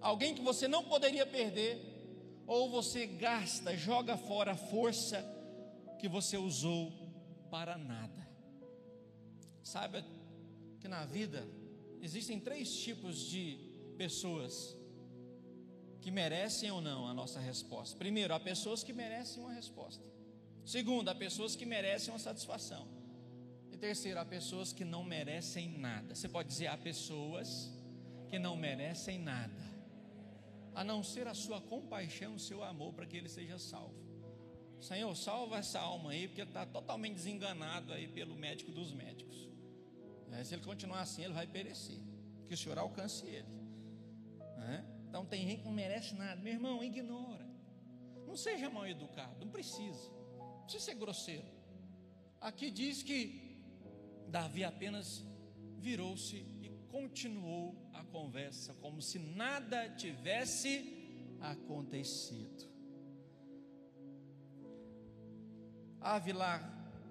[0.02, 1.80] alguém que você não poderia perder,
[2.48, 5.24] ou você gasta, joga fora a força
[6.00, 6.92] que você usou
[7.50, 8.28] para nada.
[9.64, 10.04] Saiba
[10.80, 11.48] que na vida
[12.02, 13.58] existem três tipos de
[13.98, 14.76] pessoas
[16.02, 17.96] que merecem ou não a nossa resposta.
[17.96, 20.04] Primeiro, há pessoas que merecem uma resposta.
[20.66, 22.88] Segundo, há pessoas que merecem uma satisfação.
[23.72, 26.16] E terceiro, há pessoas que não merecem nada.
[26.16, 27.72] Você pode dizer, há pessoas
[28.28, 29.62] que não merecem nada,
[30.74, 33.96] a não ser a sua compaixão, o seu amor para que ele seja salvo.
[34.80, 39.48] Senhor, salva essa alma aí, porque está totalmente desenganado aí pelo médico dos médicos.
[40.32, 42.00] É, se ele continuar assim, ele vai perecer.
[42.48, 43.48] Que o Senhor alcance ele.
[44.70, 44.84] É?
[45.08, 46.42] Então tem gente que não merece nada.
[46.42, 47.46] Meu irmão, ignora.
[48.26, 50.10] Não seja mal educado, não precisa.
[50.38, 51.46] Não precisa ser grosseiro.
[52.40, 53.62] Aqui diz que
[54.30, 55.24] Davi apenas
[55.78, 56.46] virou-se
[56.92, 60.72] continuou a conversa como se nada tivesse
[61.40, 62.70] acontecido.
[66.00, 66.62] Avilar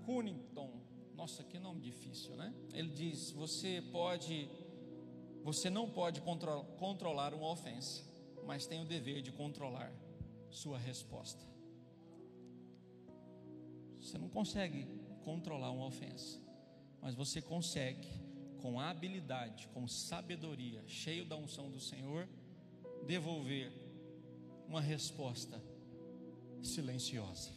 [0.04, 0.70] Cunnington,
[1.14, 2.52] nossa, que nome difícil, né?
[2.72, 4.48] Ele diz: você pode
[5.42, 8.04] você não pode contro controlar uma ofensa,
[8.46, 9.90] mas tem o dever de controlar
[10.50, 11.42] sua resposta.
[13.98, 14.86] Você não consegue
[15.24, 16.38] controlar uma ofensa,
[17.00, 18.08] mas você consegue,
[18.60, 22.28] com habilidade, com sabedoria, cheio da unção do Senhor,
[23.06, 23.72] devolver
[24.68, 25.60] uma resposta
[26.62, 27.50] silenciosa.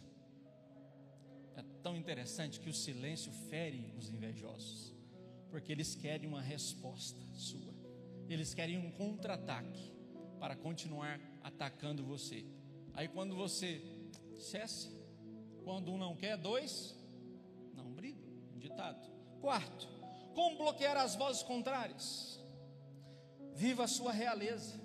[1.55, 4.95] É tão interessante que o silêncio fere os invejosos,
[5.51, 7.73] porque eles querem uma resposta sua
[8.29, 9.91] eles querem um contra-ataque
[10.39, 12.45] para continuar atacando você.
[12.93, 13.81] Aí quando você
[14.37, 14.89] cessa,
[15.63, 16.95] quando um não quer, dois
[17.73, 18.23] não brigam.
[18.57, 19.11] Ditado.
[19.41, 19.87] Quarto,
[20.33, 22.39] como bloquear as vozes contrárias?
[23.53, 24.81] Viva a sua realeza.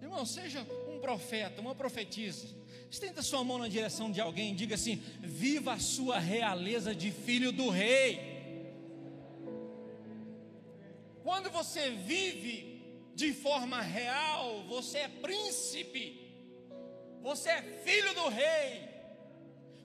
[0.00, 2.46] Irmão, seja um profeta, uma profetisa.
[2.90, 7.10] Estenda sua mão na direção de alguém e diga assim: Viva a sua realeza de
[7.10, 8.34] filho do rei.
[11.22, 12.82] Quando você vive
[13.14, 16.04] de forma real, você é príncipe,
[17.22, 18.88] você é filho do rei.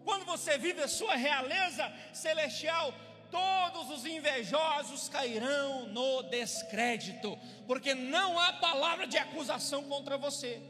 [0.03, 2.93] Quando você vive a sua realeza celestial,
[3.31, 7.37] todos os invejosos cairão no descrédito,
[7.67, 10.61] porque não há palavra de acusação contra você.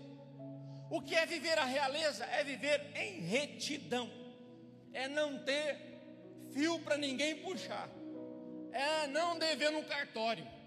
[0.89, 2.25] O que é viver a realeza?
[2.25, 4.09] É viver em retidão,
[4.93, 5.77] é não ter
[6.51, 7.89] fio para ninguém puxar,
[8.71, 10.59] é não dever no cartório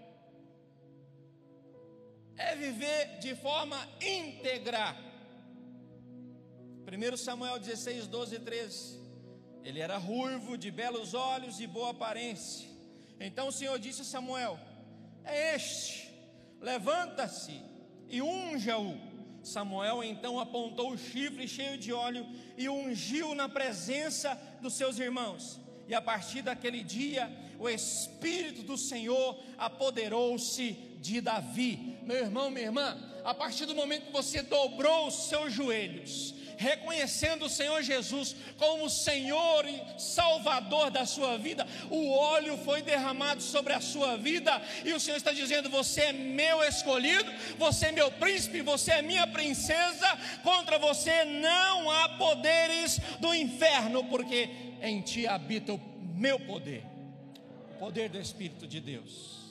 [2.37, 4.95] é viver de forma íntegra.
[6.85, 9.02] 1 Samuel 16, 12 e 13.
[9.63, 12.67] Ele era ruivo, de belos olhos e boa aparência.
[13.19, 14.59] Então o Senhor disse a Samuel:
[15.23, 16.09] É este,
[16.59, 17.61] levanta-se
[18.09, 19.13] e unja-o.
[19.43, 22.25] Samuel então apontou o chifre cheio de óleo
[22.57, 25.59] e ungiu na presença dos seus irmãos.
[25.87, 30.71] E a partir daquele dia, o Espírito do Senhor apoderou-se
[31.01, 35.53] de Davi meu irmão, minha irmã, a partir do momento que você dobrou os seus
[35.53, 42.81] joelhos, reconhecendo o Senhor Jesus como Senhor e Salvador da sua vida, o óleo foi
[42.81, 47.87] derramado sobre a sua vida, e o Senhor está dizendo: Você é meu escolhido, você
[47.87, 50.07] é meu príncipe, você é minha princesa,
[50.43, 54.49] contra você não há poderes do inferno, porque
[54.81, 55.81] em ti habita o
[56.15, 56.83] meu poder,
[57.75, 59.43] o poder do Espírito de Deus.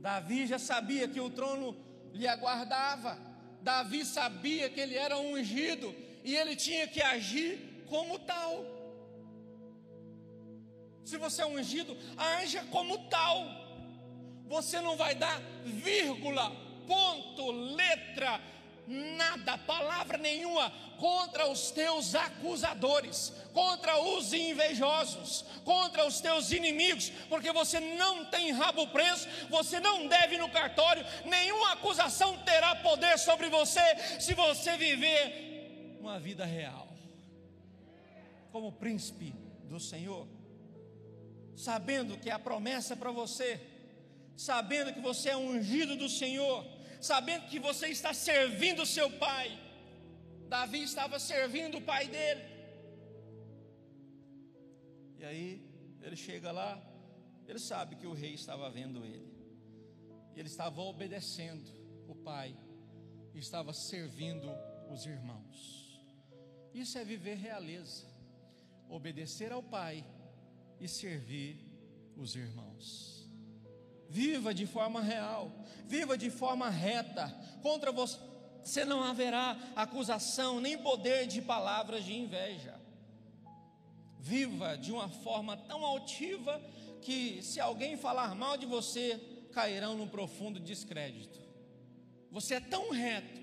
[0.00, 1.76] Davi já sabia que o trono
[2.12, 3.31] lhe aguardava.
[3.62, 5.94] Davi sabia que ele era ungido
[6.24, 8.64] e ele tinha que agir como tal.
[11.04, 13.46] Se você é ungido, haja como tal.
[14.46, 16.50] Você não vai dar vírgula,
[16.86, 18.40] ponto, letra,
[18.86, 20.70] nada, palavra nenhuma
[21.02, 28.52] contra os teus acusadores, contra os invejosos, contra os teus inimigos, porque você não tem
[28.52, 33.80] rabo preso, você não deve no cartório, nenhuma acusação terá poder sobre você
[34.20, 36.86] se você viver uma vida real,
[38.52, 39.34] como príncipe
[39.64, 40.28] do Senhor,
[41.56, 43.60] sabendo que a promessa é para você,
[44.36, 46.64] sabendo que você é ungido do Senhor
[47.00, 49.58] sabendo que você está servindo o seu pai.
[50.52, 52.42] Davi estava servindo o pai dele.
[55.16, 55.66] E aí
[56.02, 56.70] ele chega lá,
[57.48, 59.32] ele sabe que o rei estava vendo ele.
[60.36, 61.66] E ele estava obedecendo
[62.06, 62.54] o pai
[63.32, 64.46] e estava servindo
[64.90, 65.58] os irmãos.
[66.74, 68.04] Isso é viver realeza.
[68.90, 70.04] Obedecer ao pai
[70.78, 71.66] e servir
[72.14, 73.26] os irmãos.
[74.06, 75.50] Viva de forma real,
[75.86, 77.28] viva de forma reta.
[77.62, 78.31] Contra você
[78.84, 82.80] não haverá acusação nem poder de palavras de inveja.
[84.18, 86.60] Viva de uma forma tão altiva
[87.00, 89.20] que, se alguém falar mal de você,
[89.52, 91.40] cairão num profundo descrédito.
[92.30, 93.40] Você é tão reto,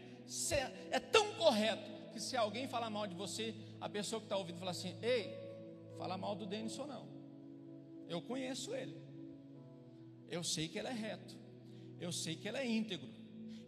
[0.89, 4.57] é tão correto, que se alguém falar mal de você, a pessoa que está ouvindo
[4.57, 5.37] fala assim: Ei,
[5.97, 7.07] fala mal do Denison não.
[8.07, 8.97] Eu conheço ele.
[10.29, 11.35] Eu sei que ele é reto.
[11.99, 13.18] Eu sei que ele é íntegro.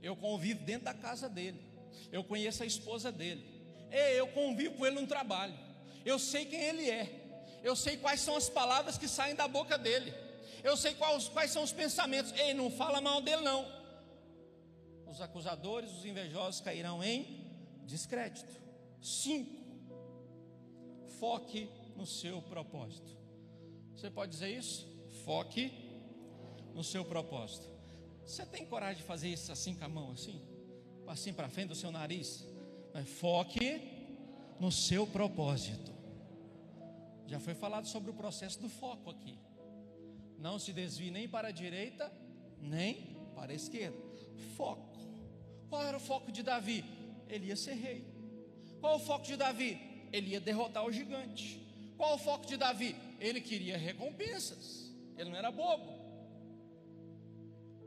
[0.02, 1.60] Eu convivo dentro da casa dele.
[2.12, 3.45] Eu conheço a esposa dele.
[4.16, 5.54] Eu convivo com ele no trabalho.
[6.06, 7.60] Eu sei quem ele é.
[7.64, 10.14] Eu sei quais são as palavras que saem da boca dele.
[10.64, 12.32] Eu sei quais, quais são os pensamentos.
[12.34, 13.66] Ei, não fala mal dele, não.
[15.08, 17.45] Os acusadores, os invejosos cairão em
[17.86, 18.54] descrédito.
[19.02, 19.62] Cinco.
[21.20, 23.16] Foque no seu propósito.
[23.95, 24.88] Você pode dizer isso?
[25.24, 25.72] Foque
[26.74, 27.70] no seu propósito.
[28.26, 30.41] Você tem coragem de fazer isso assim com a mão, assim?
[31.07, 32.45] Assim para frente do seu nariz?
[32.93, 33.82] Mas foque
[34.59, 35.91] no seu propósito.
[37.28, 39.38] Já foi falado sobre o processo do foco aqui.
[40.38, 42.11] Não se desvie nem para a direita,
[42.59, 43.97] nem para a esquerda.
[44.55, 44.99] Foco.
[45.69, 46.84] Qual era o foco de Davi?
[47.30, 48.05] Ele ia ser rei.
[48.82, 49.80] Qual o foco de Davi?
[50.11, 51.61] Ele ia derrotar o gigante.
[51.95, 52.95] Qual o foco de Davi?
[53.19, 54.91] Ele queria recompensas.
[55.17, 56.01] Ele não era bobo.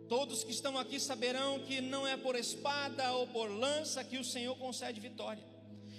[0.08, 4.24] Todos que estão aqui saberão que não é por espada ou por lança que o
[4.24, 5.42] Senhor concede vitória,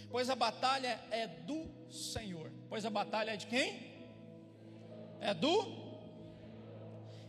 [0.10, 2.52] pois a batalha é do Senhor.
[2.70, 3.96] Pois a batalha é de quem?
[5.20, 5.86] É do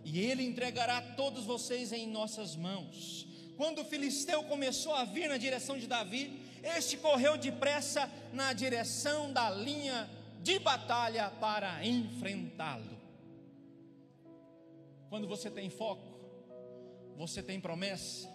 [0.05, 3.27] e ele entregará todos vocês em nossas mãos.
[3.57, 9.33] Quando o filisteu começou a vir na direção de Davi, este correu depressa na direção
[9.33, 10.09] da linha
[10.43, 12.97] de batalha para enfrentá-lo.
[15.09, 16.16] Quando você tem foco,
[17.17, 18.29] você tem promessa,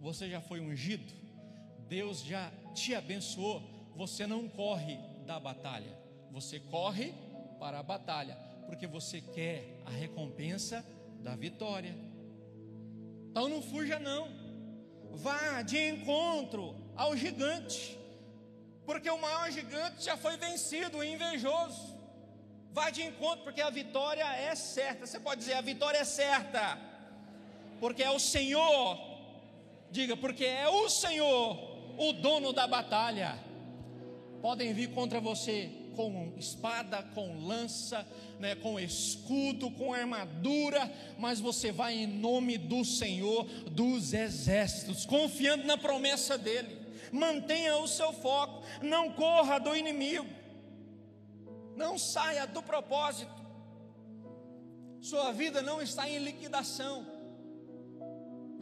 [0.00, 1.12] você já foi ungido,
[1.88, 3.62] Deus já te abençoou,
[3.94, 5.96] você não corre da batalha,
[6.30, 7.12] você corre
[7.58, 8.34] para a batalha,
[8.66, 10.84] porque você quer a recompensa
[11.20, 11.94] da vitória.
[13.30, 14.28] Então não fuja não.
[15.12, 17.98] Vá de encontro ao gigante.
[18.86, 21.92] Porque o maior gigante já foi vencido, o invejoso.
[22.72, 25.06] Vá de encontro, porque a vitória é certa.
[25.06, 26.91] Você pode dizer, a vitória é certa
[27.82, 28.96] porque é o Senhor,
[29.90, 31.58] diga, porque é o Senhor
[31.98, 33.36] o dono da batalha.
[34.40, 38.06] Podem vir contra você com espada, com lança,
[38.38, 45.64] né, com escudo, com armadura, mas você vai em nome do Senhor dos exércitos, confiando
[45.64, 46.78] na promessa dele.
[47.10, 50.28] Mantenha o seu foco, não corra do inimigo,
[51.74, 53.42] não saia do propósito.
[55.00, 57.11] Sua vida não está em liquidação.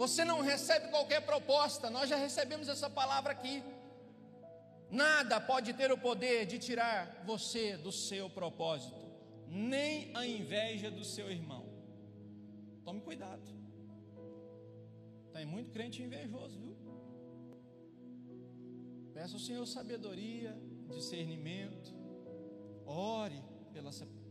[0.01, 3.63] Você não recebe qualquer proposta, nós já recebemos essa palavra aqui.
[4.91, 8.99] Nada pode ter o poder de tirar você do seu propósito,
[9.47, 11.67] nem a inveja do seu irmão.
[12.83, 13.43] Tome cuidado.
[15.35, 16.75] Tem muito crente invejoso, viu?
[19.13, 21.95] Peça ao Senhor sabedoria, discernimento.
[22.87, 23.91] Ore pela,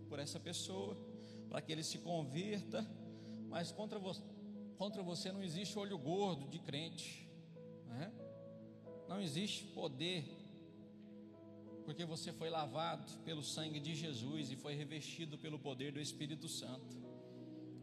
[0.10, 0.98] por essa pessoa,
[1.48, 2.84] para que ele se converta.
[3.52, 4.39] Mas contra você
[4.80, 7.30] contra você não existe olho gordo de crente,
[7.86, 8.10] né?
[9.10, 10.24] não existe poder,
[11.84, 16.48] porque você foi lavado pelo sangue de Jesus e foi revestido pelo poder do Espírito
[16.48, 16.98] Santo.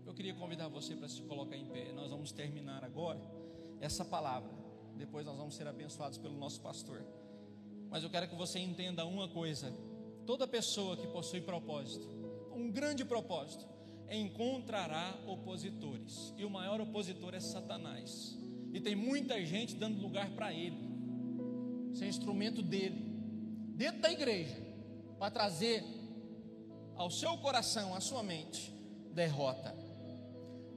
[0.06, 1.92] Eu queria convidar você para se colocar em pé.
[1.92, 3.20] Nós vamos terminar agora
[3.78, 4.50] essa palavra.
[4.96, 7.04] Depois nós vamos ser abençoados pelo nosso pastor.
[7.90, 9.70] Mas eu quero que você entenda uma coisa:
[10.24, 12.08] toda pessoa que possui propósito,
[12.54, 13.66] um grande propósito,
[14.10, 18.36] encontrará opositores, e o maior opositor é Satanás.
[18.72, 20.76] E tem muita gente dando lugar para ele,
[21.94, 23.00] ser instrumento dele,
[23.74, 24.56] dentro da igreja,
[25.18, 25.82] para trazer
[26.94, 28.72] ao seu coração, à sua mente,
[29.12, 29.74] derrota.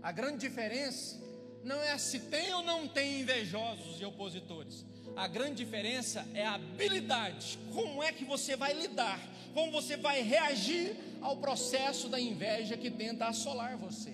[0.02, 1.20] A grande diferença
[1.64, 4.86] não é se tem ou não tem invejosos e opositores.
[5.20, 9.20] A grande diferença é a habilidade, como é que você vai lidar,
[9.54, 14.14] como você vai reagir ao processo da inveja que tenta assolar você.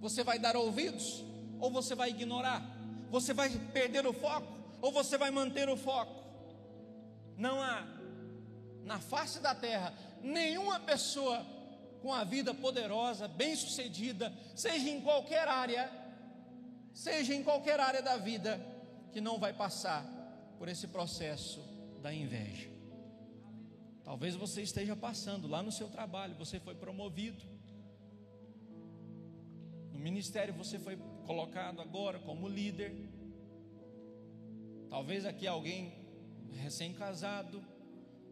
[0.00, 1.24] Você vai dar ouvidos
[1.58, 2.64] ou você vai ignorar?
[3.10, 4.46] Você vai perder o foco
[4.80, 6.22] ou você vai manter o foco?
[7.36, 7.84] Não há
[8.84, 11.44] na face da terra nenhuma pessoa
[12.02, 15.90] com a vida poderosa, bem-sucedida, seja em qualquer área,
[16.94, 18.64] seja em qualquer área da vida,
[19.12, 20.19] que não vai passar
[20.60, 21.58] por esse processo
[22.02, 22.68] da inveja.
[24.04, 27.42] Talvez você esteja passando lá no seu trabalho, você foi promovido.
[29.90, 32.92] No ministério você foi colocado agora como líder.
[34.90, 35.94] Talvez aqui alguém
[36.52, 37.64] recém-casado,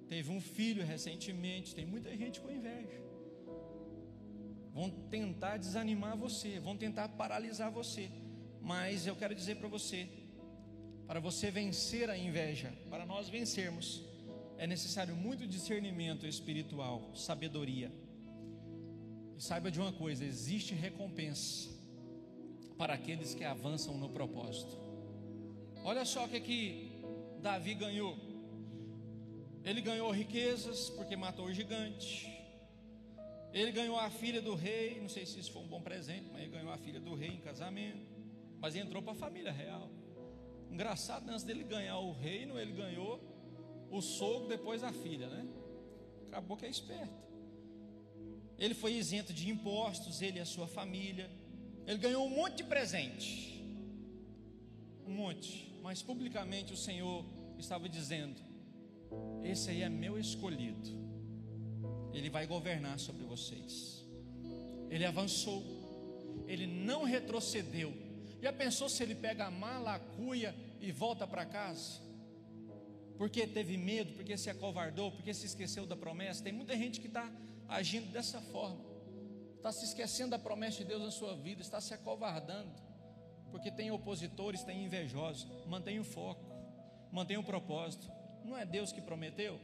[0.07, 3.01] teve um filho recentemente, tem muita gente com inveja.
[4.75, 8.11] Vão tentar desanimar você, vão tentar paralisar você.
[8.61, 10.07] Mas eu quero dizer para você,
[11.09, 14.03] para você vencer a inveja, para nós vencermos,
[14.59, 17.91] é necessário muito discernimento espiritual, sabedoria.
[19.35, 21.71] E saiba de uma coisa: existe recompensa
[22.77, 24.77] para aqueles que avançam no propósito.
[25.83, 27.03] Olha só o que, que
[27.41, 28.15] Davi ganhou.
[29.65, 32.29] Ele ganhou riquezas porque matou o gigante.
[33.51, 35.01] Ele ganhou a filha do rei.
[35.01, 37.31] Não sei se isso foi um bom presente, mas ele ganhou a filha do rei
[37.31, 38.07] em casamento.
[38.61, 39.89] Mas entrou para a família real.
[40.71, 43.21] Engraçado, antes dele ganhar o reino, ele ganhou
[43.91, 45.47] o sogro, depois a filha, né?
[46.29, 47.29] Acabou que é esperto.
[48.59, 51.31] Ele foi isento de impostos, ele e a sua família.
[51.87, 53.65] Ele ganhou um monte de presente.
[55.07, 55.73] Um monte.
[55.83, 57.25] Mas publicamente o Senhor
[57.59, 58.41] estava dizendo:
[59.43, 60.91] Esse aí é meu escolhido.
[62.13, 64.05] Ele vai governar sobre vocês.
[64.91, 65.63] Ele avançou.
[66.47, 67.93] Ele não retrocedeu.
[68.41, 72.01] Já pensou se ele pega a mala, a cuia e volta para casa?
[73.17, 76.43] Porque teve medo, porque se acovardou, porque se esqueceu da promessa.
[76.45, 77.31] Tem muita gente que está
[77.67, 78.85] agindo dessa forma,
[79.57, 82.73] está se esquecendo da promessa de Deus na sua vida, está se acovardando,
[83.51, 85.49] porque tem opositores, tem invejosos.
[85.67, 86.45] Mantenha o foco,
[87.11, 88.09] mantenha o propósito.
[88.45, 89.61] Não é Deus que prometeu,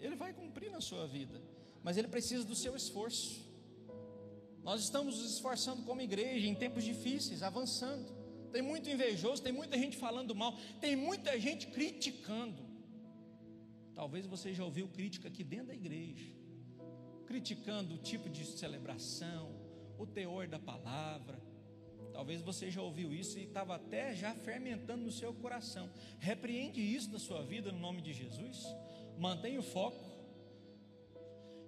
[0.00, 1.40] Ele vai cumprir na sua vida,
[1.82, 3.53] mas Ele precisa do seu esforço.
[4.64, 8.12] Nós estamos nos esforçando como igreja em tempos difíceis, avançando.
[8.50, 12.64] Tem muito invejoso, tem muita gente falando mal, tem muita gente criticando.
[13.94, 16.44] Talvez você já ouviu crítica aqui dentro da igreja
[17.24, 19.50] criticando o tipo de celebração,
[19.98, 21.42] o teor da palavra.
[22.12, 25.90] Talvez você já ouviu isso e estava até já fermentando no seu coração.
[26.20, 28.64] Repreende isso da sua vida no nome de Jesus.
[29.18, 30.13] Mantenha o foco.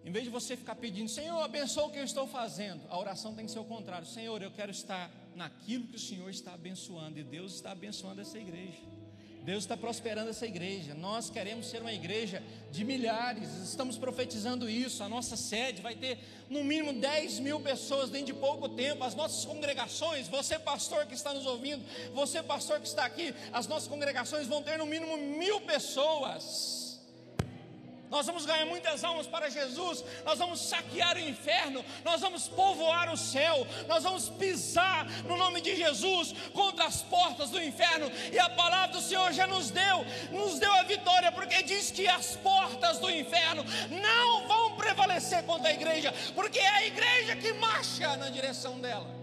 [0.07, 3.35] Em vez de você ficar pedindo, Senhor, abençoa o que eu estou fazendo, a oração
[3.35, 4.07] tem que ser o contrário.
[4.07, 8.39] Senhor, eu quero estar naquilo que o Senhor está abençoando, e Deus está abençoando essa
[8.39, 8.79] igreja.
[9.43, 10.95] Deus está prosperando essa igreja.
[10.95, 12.41] Nós queremos ser uma igreja
[12.71, 13.49] de milhares.
[13.63, 15.03] Estamos profetizando isso.
[15.03, 19.03] A nossa sede vai ter no mínimo 10 mil pessoas dentro de pouco tempo.
[19.03, 23.69] As nossas congregações, você pastor que está nos ouvindo, você pastor que está aqui, as
[23.69, 26.86] nossas congregações vão ter no mínimo mil pessoas.
[28.17, 33.13] Nós vamos ganhar muitas almas para Jesus, nós vamos saquear o inferno, nós vamos povoar
[33.13, 38.39] o céu, nós vamos pisar no nome de Jesus contra as portas do inferno, e
[38.39, 42.37] a palavra do Senhor já nos deu, nos deu a vitória, porque diz que as
[42.37, 48.17] portas do inferno não vão prevalecer contra a igreja, porque é a igreja que marcha
[48.17, 49.16] na direção dela.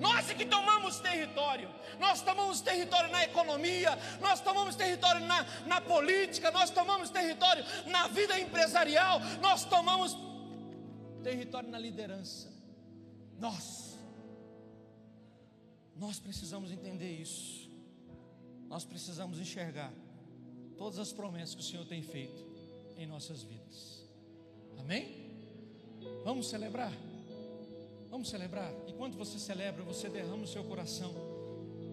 [0.00, 1.70] Nós é que tomamos território,
[2.00, 3.90] nós tomamos território na economia,
[4.20, 10.16] nós tomamos território na, na política, nós tomamos território na vida empresarial, nós tomamos
[11.22, 12.52] território na liderança.
[13.38, 13.98] Nós,
[15.96, 17.70] nós precisamos entender isso,
[18.68, 19.92] nós precisamos enxergar
[20.76, 22.44] todas as promessas que o Senhor tem feito
[22.96, 24.04] em nossas vidas.
[24.78, 25.24] Amém?
[26.24, 26.92] Vamos celebrar.
[28.14, 28.72] Vamos celebrar.
[28.86, 31.12] E quando você celebra, você derrama o seu coração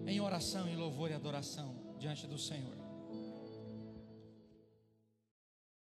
[0.06, 2.81] em oração, em louvor e adoração diante do Senhor.